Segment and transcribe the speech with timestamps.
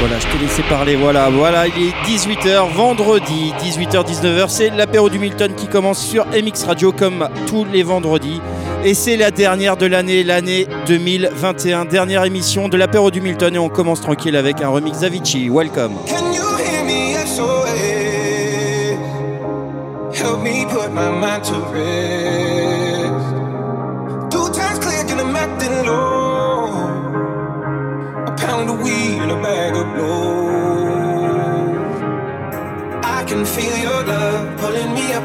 [0.00, 0.96] Voilà, je t'ai laissé parler.
[0.96, 4.48] Voilà, voilà, il est 18h, vendredi, 18h-19h.
[4.48, 8.40] C'est l'apéro du Milton qui commence sur MX Radio comme tous les vendredis.
[8.84, 11.84] Et c'est la dernière de l'année, l'année 2021.
[11.84, 13.54] Dernière émission de l'apéro du Milton.
[13.54, 15.50] Et on commence tranquille avec un remix Avicii.
[15.50, 15.94] Welcome.
[16.06, 17.08] Can you hear me?
[20.14, 22.27] Help me put my mind to rest.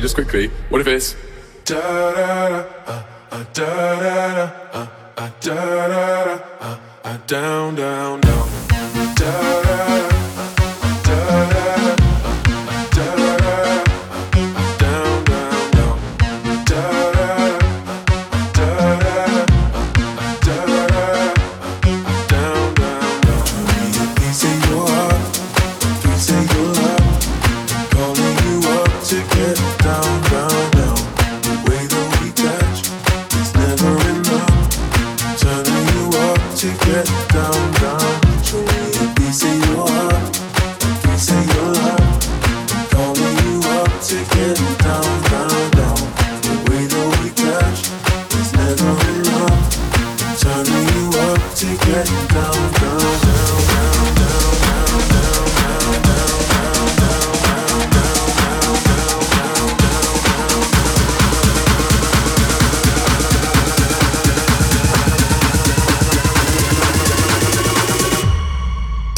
[0.00, 0.48] Just quickly.
[0.68, 1.16] What if it's
[1.64, 2.39] da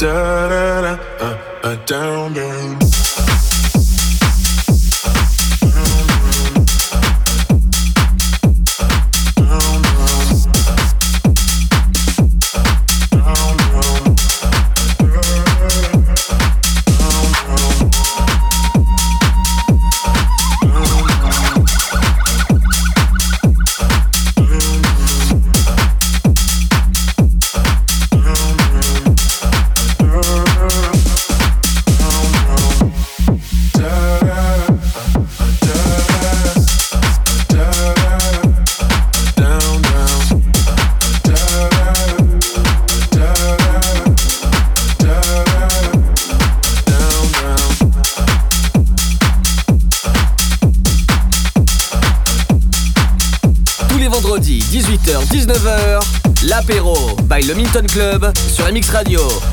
[0.03, 2.82] da da da uh, uh, down down
[57.53, 59.52] le Minton Club sur la Radio.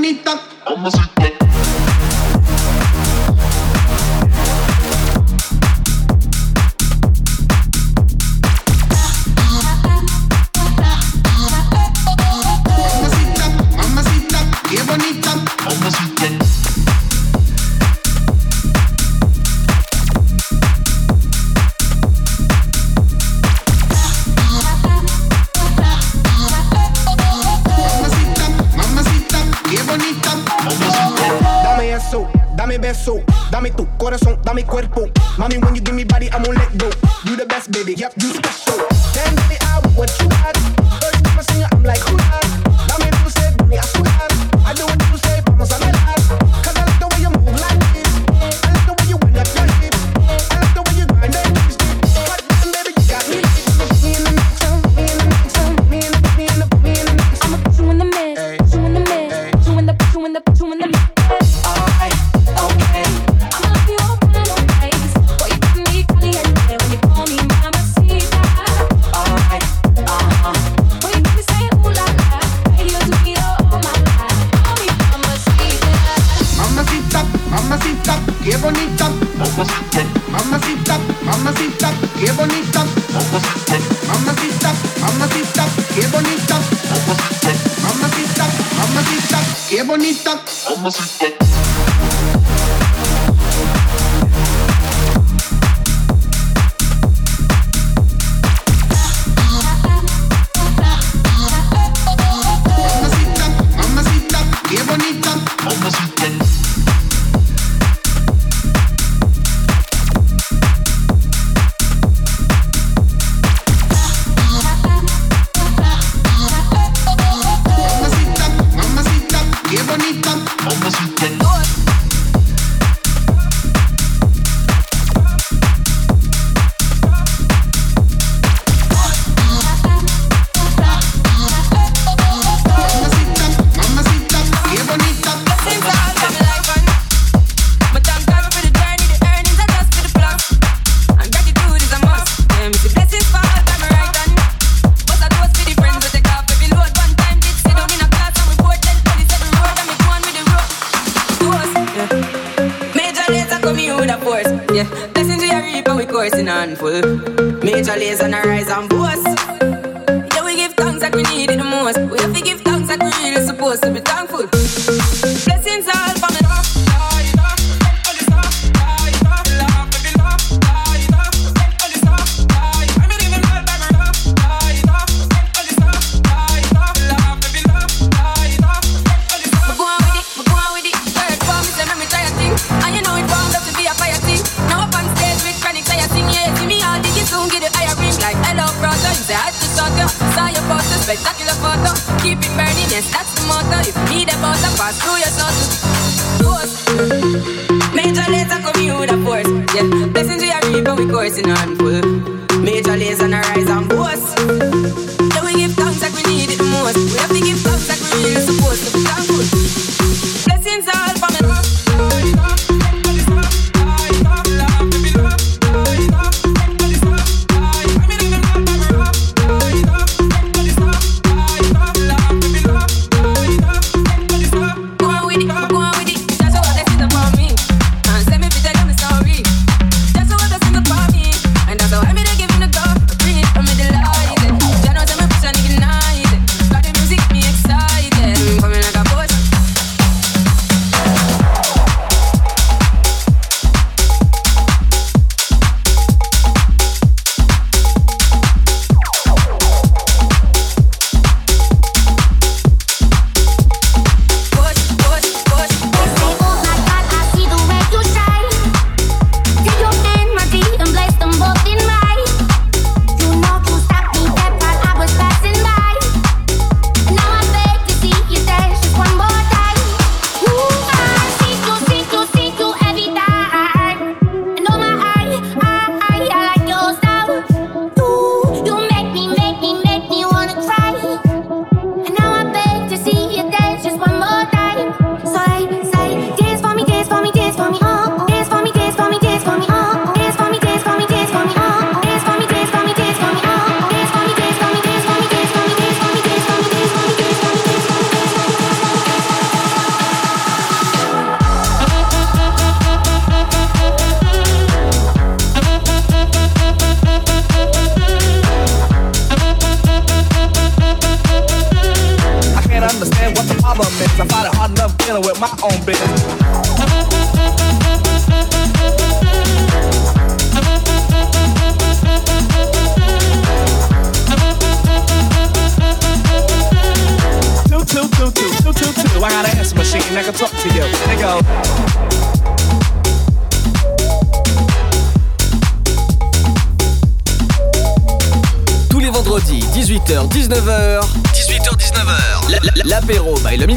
[0.00, 0.40] bonita.
[0.64, 0.90] Como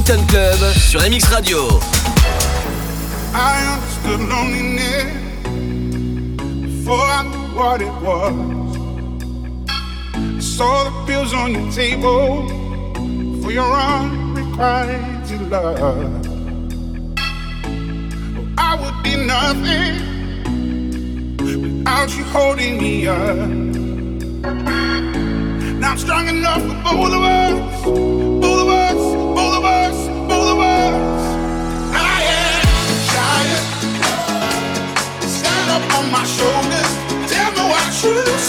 [0.06, 1.80] Club sur MX Radio.
[3.34, 5.06] I understood loneliness
[6.62, 8.34] before I knew what it was.
[10.14, 12.50] I saw the pills on your table
[13.42, 15.80] for your unrequited love.
[15.80, 16.10] Oh,
[18.58, 20.02] I would be nothing
[21.38, 23.38] without you holding me up.
[25.80, 28.33] Now I'm strong enough for both of us.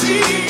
[0.04, 0.43] see.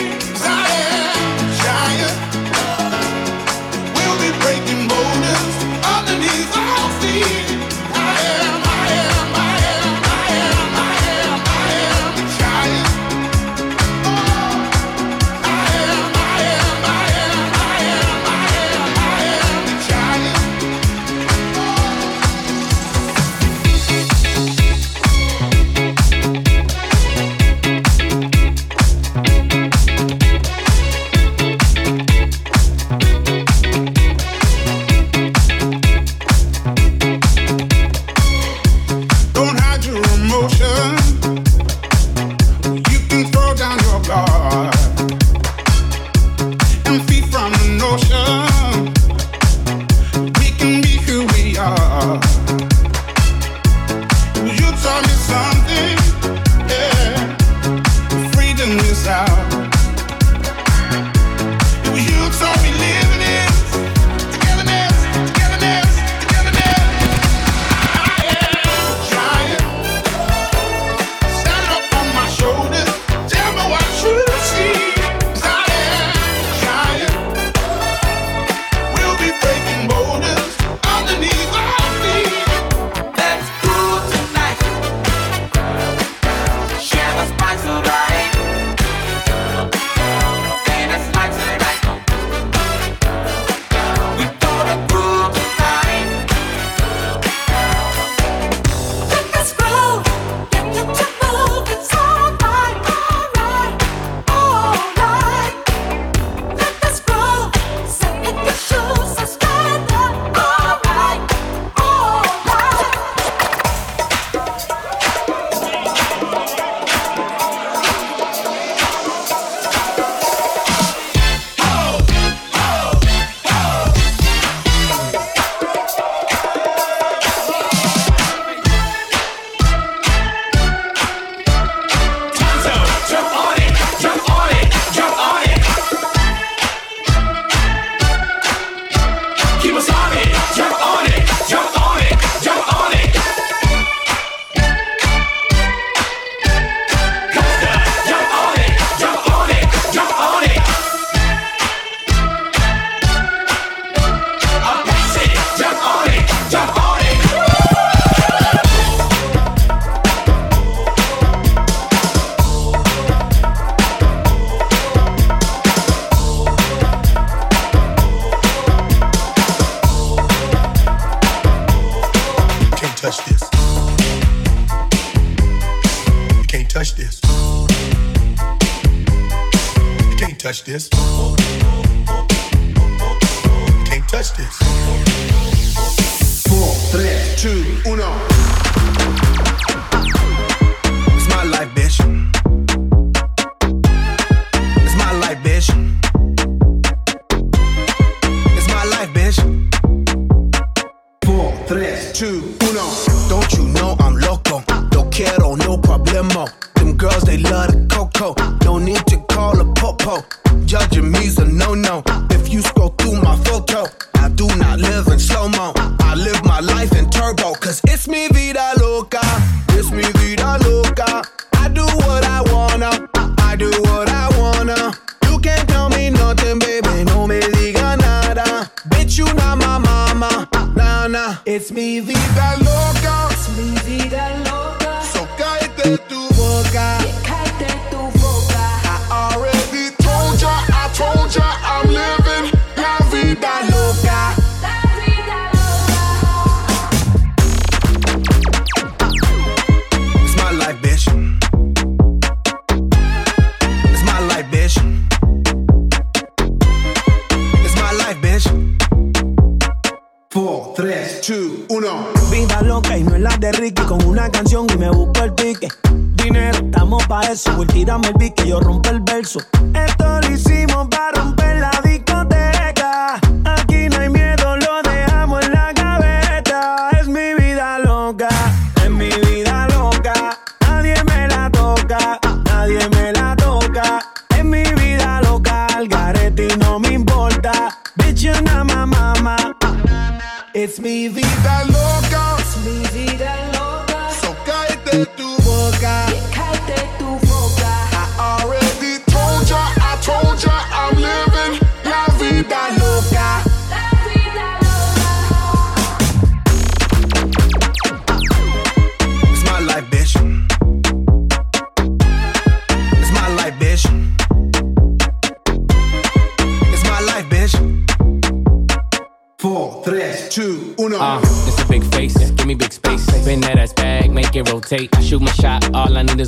[267.85, 269.41] Tírame el beat que yo rompo el verso.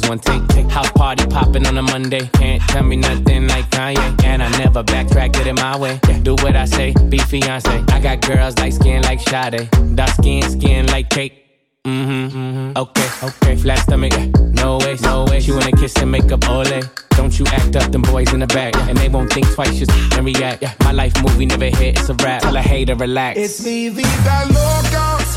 [0.08, 0.42] one take.
[0.70, 2.28] House party popping on a Monday.
[2.34, 4.24] Can't tell me nothing like Kanye.
[4.24, 6.00] And I never backtracked it in my way.
[6.22, 7.84] Do what I say, be fiance.
[7.88, 9.68] I got girls like skin like Sade.
[9.94, 11.42] Dark skin, skin like cake.
[11.84, 12.76] Mm-hmm, mm-hmm.
[12.76, 13.56] Okay, okay.
[13.56, 14.12] Flat stomach,
[14.54, 15.38] no way, no way.
[15.38, 16.64] She wanna kiss and make up ole.
[17.10, 19.92] Don't you act up, them boys in the back, and they won't think twice, just
[20.14, 20.64] and react.
[20.80, 22.42] My life movie never hit, it's a rap.
[22.42, 23.38] Tell a hater, relax.
[23.38, 25.35] It's me, the loca.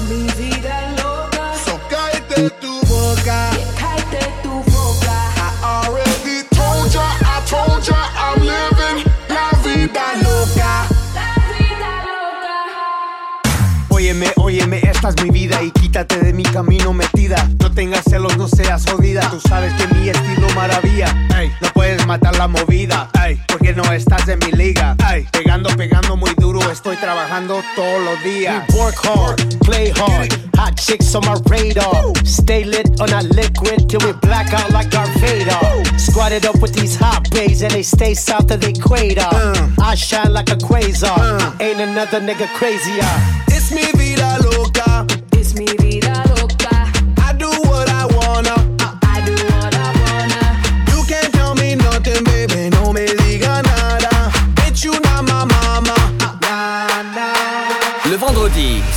[27.49, 28.63] trabajando todos los días.
[28.69, 30.31] We work hard, play hard.
[30.55, 32.13] Hot chicks on my radar.
[32.25, 35.97] Stay lit on our liquid till we black out like our Vader.
[35.97, 39.21] Squatted up with these hot bays and they stay south of the equator.
[39.21, 39.69] Uh.
[39.81, 41.17] I shine like a quasar.
[41.17, 41.55] Uh.
[41.59, 43.09] Ain't another nigga crazier.
[43.47, 45.28] It's mi vida loca.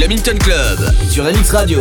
[0.00, 0.78] Le Minton Club
[1.10, 1.80] sur MX Radio.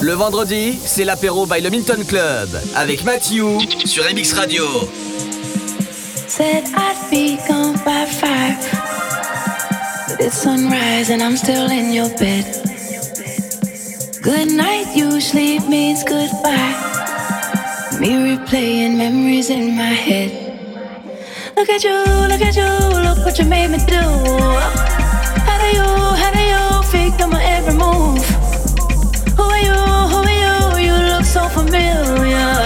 [0.00, 4.64] Le vendredi, c'est l'apéro by le Milton Club avec Mathieu sur MX Radio.
[6.26, 8.56] Said I'd be gone by five.
[10.08, 12.44] But it's sunrise and I'm still in your bed.
[14.22, 16.74] Good night usually means goodbye.
[18.00, 20.30] Me replaying memories in my head.
[21.56, 24.00] Look at you, look at you, look what you made me do.
[25.44, 26.70] How do you, how do you
[27.22, 28.24] on my every move?
[29.36, 29.89] Who are you,
[31.30, 32.59] so familiar.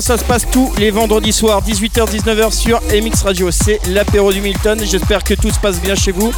[0.00, 3.50] Ça se passe tous les vendredis soirs, 18h-19h sur MX Radio?
[3.50, 4.78] C'est l'apéro du Milton.
[4.84, 6.32] J'espère que tout se passe bien chez vous.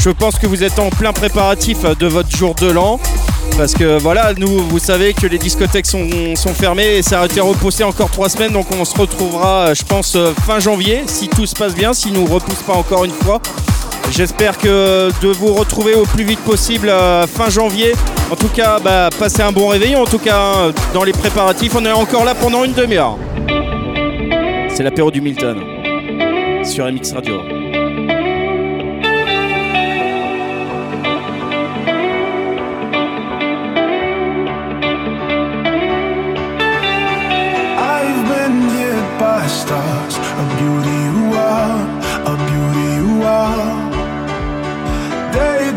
[0.00, 2.98] Je pense que vous êtes en plein préparatif de votre jour de l'an.
[3.56, 7.26] Parce que voilà, nous, vous savez que les discothèques sont, sont fermées et ça a
[7.26, 8.52] été repoussé encore trois semaines.
[8.52, 12.12] Donc on se retrouvera, je pense, euh, fin janvier, si tout se passe bien, s'ils
[12.12, 13.40] nous repoussent pas encore une fois.
[14.10, 17.94] J'espère que de vous retrouver au plus vite possible euh, fin janvier.
[18.30, 20.02] En tout cas, bah, passez un bon réveillon.
[20.02, 23.18] En tout cas, hein, dans les préparatifs, on est encore là pendant une demi-heure.
[24.68, 25.60] C'est l'apéro du Milton
[26.64, 27.63] sur MX Radio.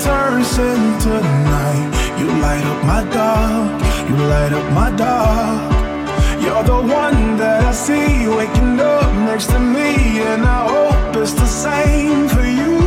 [0.07, 1.13] Turns into
[1.55, 1.87] night,
[2.19, 3.69] you light up my dark,
[4.07, 5.59] you light up my dark.
[6.43, 9.89] You're the one that I see waking up next to me,
[10.31, 12.77] and I hope it's the same for you.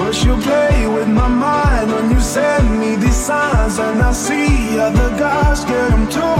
[0.00, 4.78] But you play with my mind when you send me these signs, and I see
[4.86, 6.38] other guys get them too.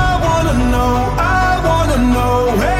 [0.00, 0.94] I wanna know,
[1.44, 2.77] I wanna know, hey,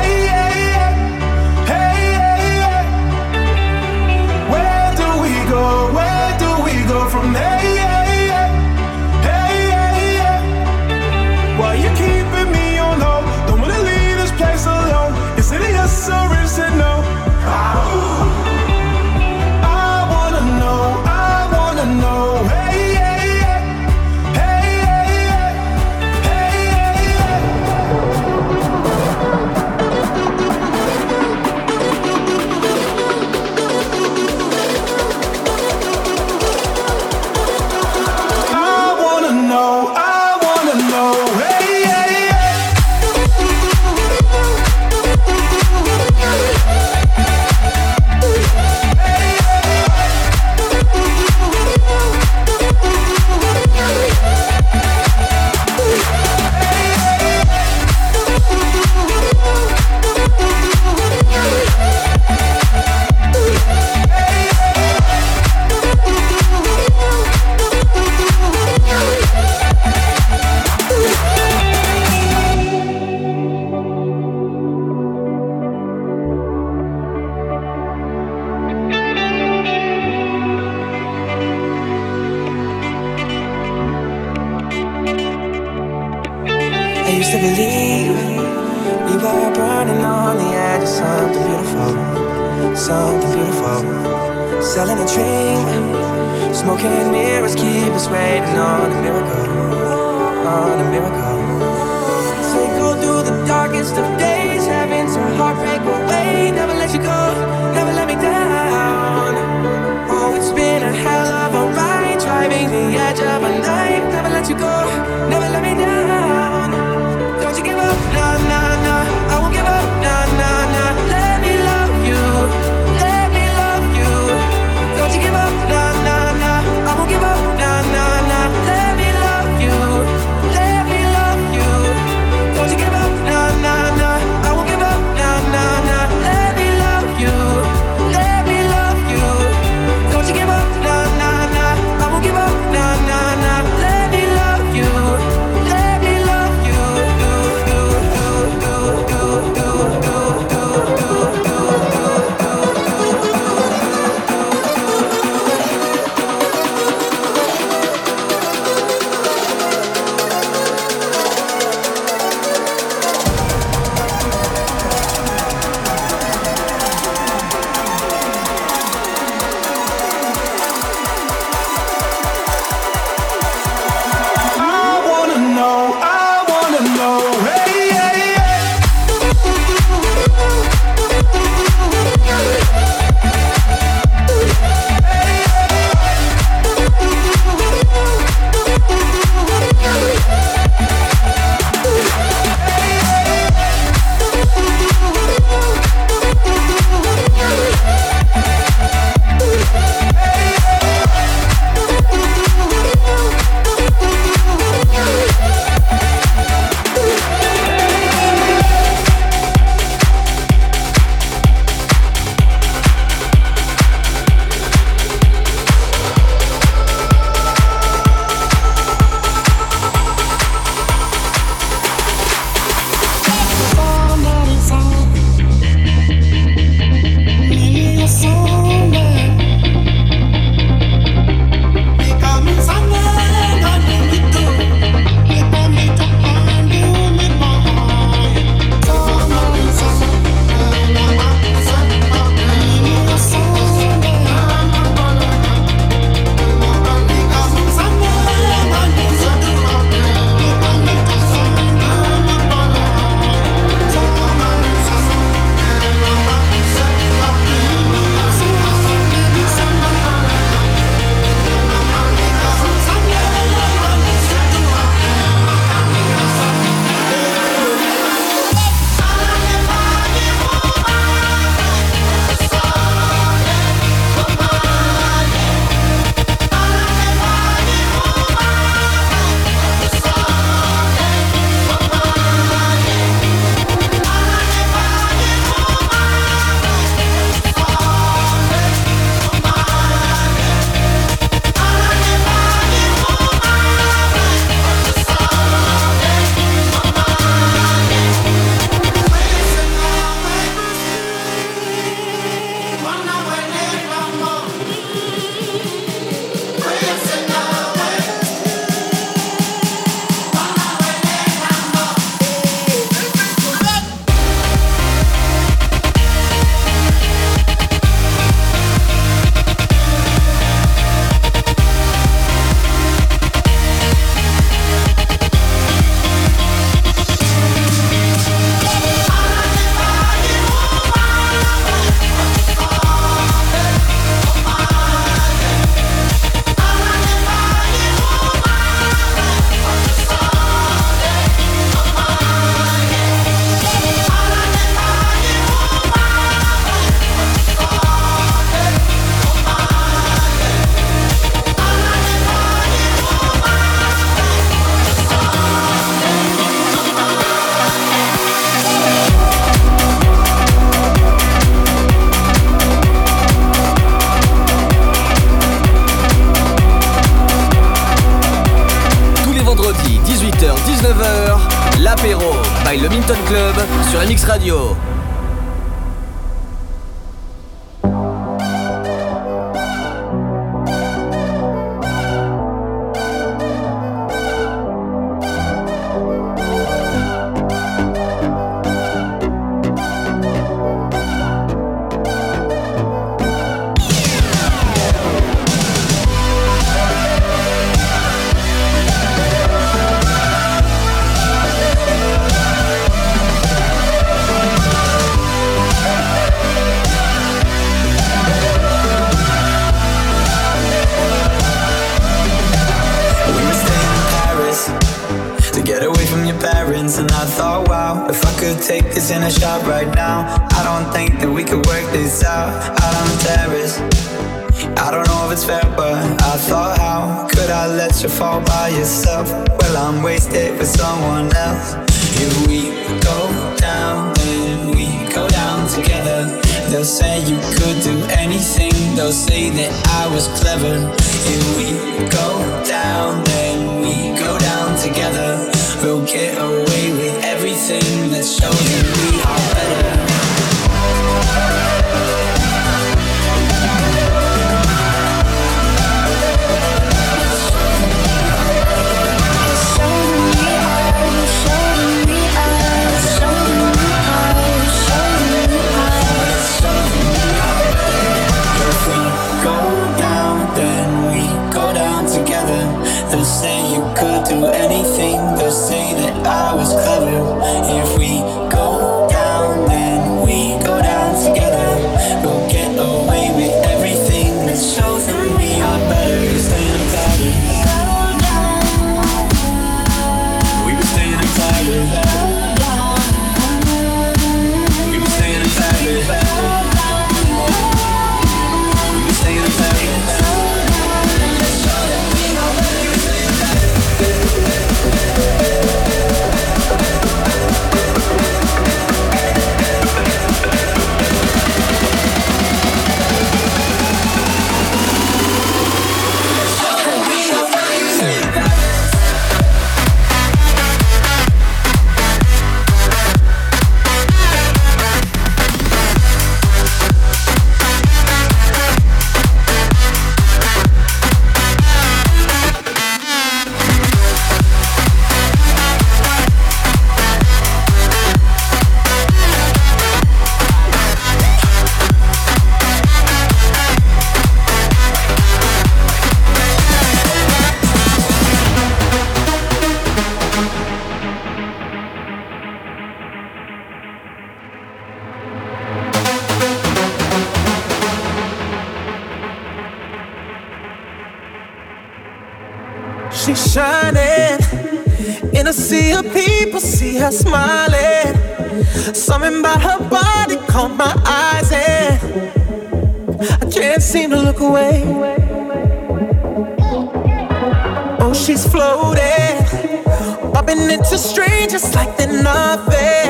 [580.99, 583.09] to strangers like they're nothing.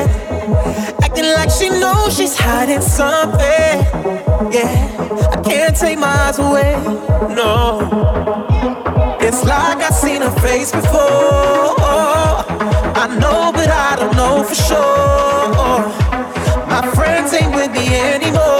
[1.03, 3.75] Acting like she knows she's hiding something.
[4.51, 6.73] Yeah, I can't take my eyes away.
[7.39, 7.57] No,
[9.19, 10.99] it's like I've seen her face before.
[13.01, 15.81] I know, but I don't know for sure.
[16.67, 18.58] My friends ain't with me anymore.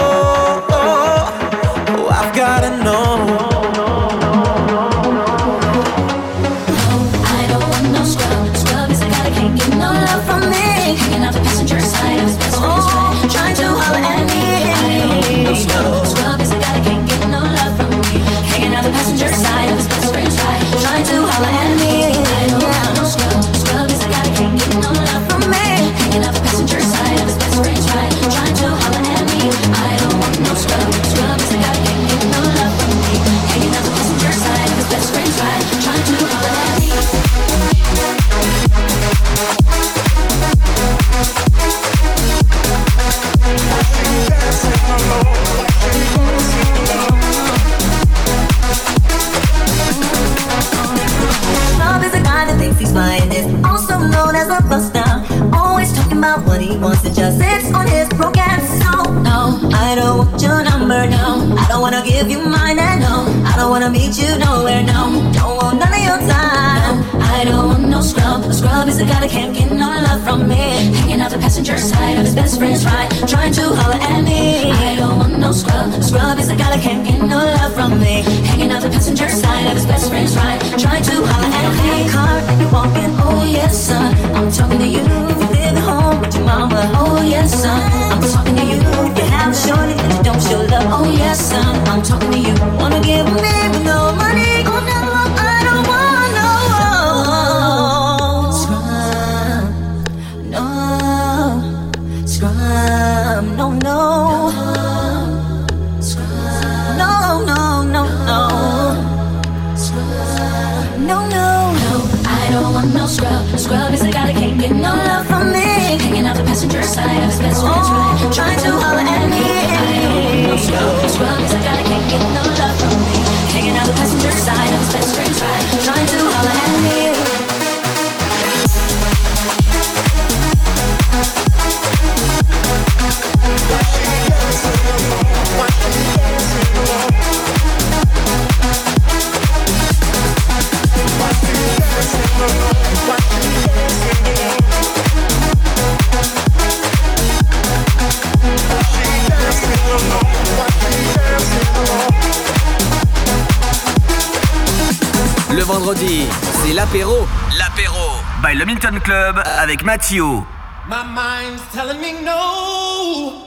[159.10, 160.44] Club avec Mathieu.
[160.88, 163.42] My mind's telling me no.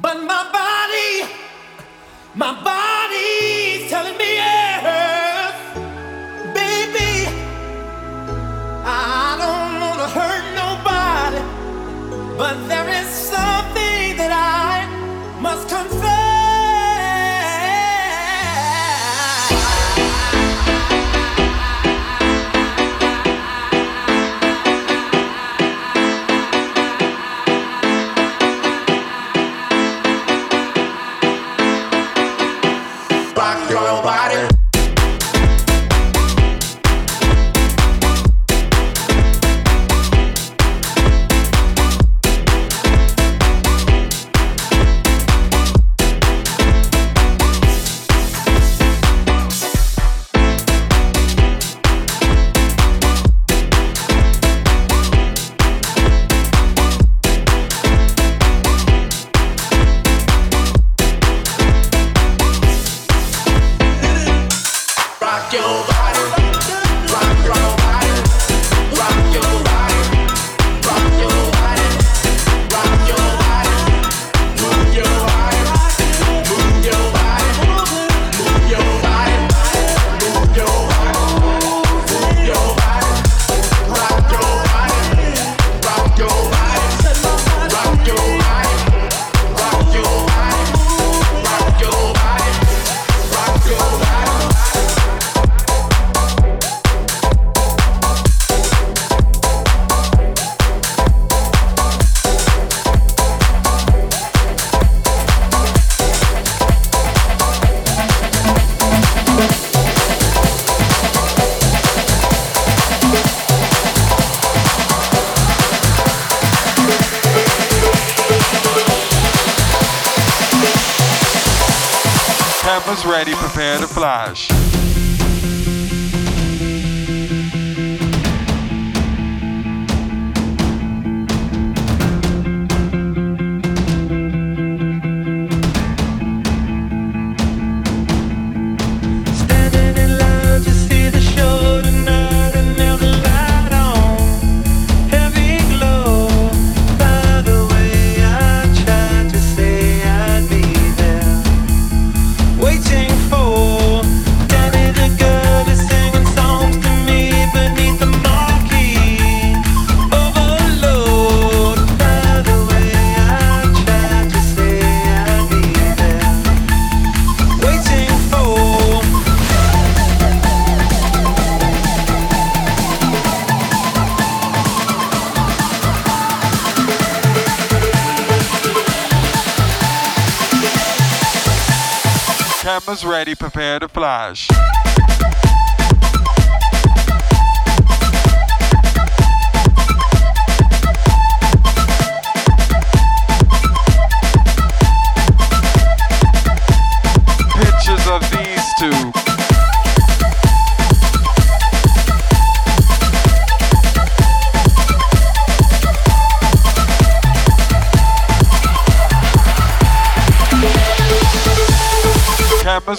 [0.00, 1.28] But my body,
[2.36, 5.54] my body's telling me yes.
[6.54, 7.26] Baby,
[8.86, 11.42] I don't want to hurt nobody.
[12.38, 13.11] But there is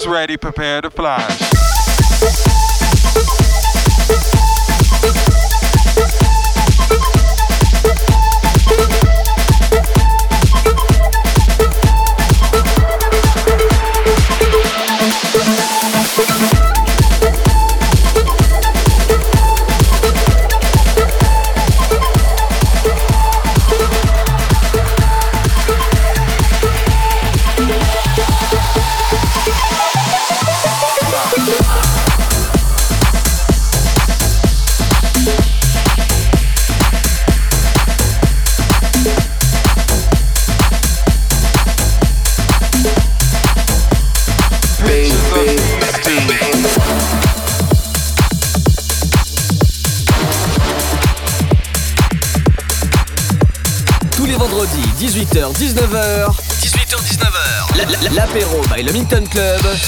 [0.06, 1.33] ready, prepare to fly.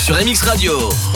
[0.06, 1.15] sur MX Radio.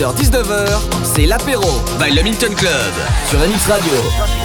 [0.00, 1.68] 18h-19h, c'est l'apéro
[2.00, 2.70] by le Milton Club
[3.26, 4.39] sur NX Radio.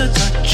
[0.00, 0.47] a touch.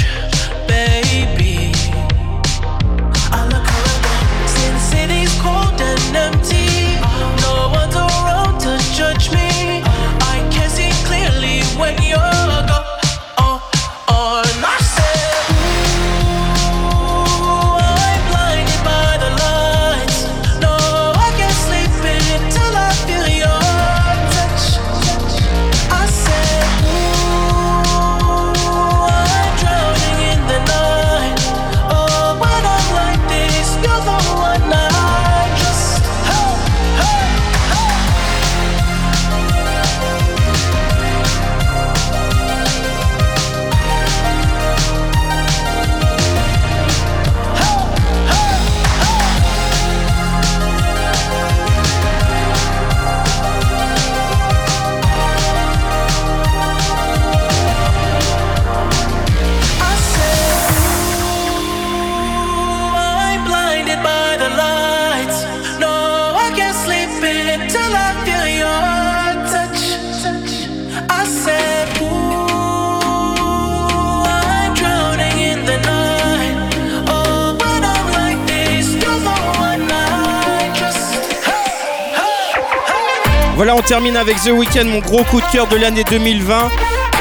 [84.17, 86.69] Avec The Weeknd, mon gros coup de cœur de l'année 2020.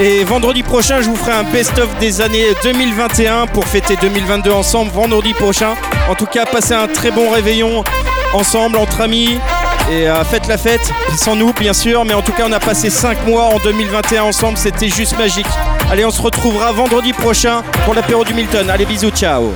[0.02, 4.92] Et vendredi prochain, je vous ferai un best-of des années 2021 pour fêter 2022 ensemble
[4.92, 5.76] vendredi prochain.
[6.10, 7.84] En tout cas, passez un très bon réveillon
[8.34, 9.40] ensemble, entre amis.
[9.92, 12.60] Et euh, faites la fête, sans nous bien sûr, mais en tout cas on a
[12.60, 15.48] passé 5 mois en 2021 ensemble, c'était juste magique.
[15.92, 18.70] Allez, on se retrouvera vendredi prochain pour l'apéro du Milton.
[18.70, 19.52] Allez, bisous, ciao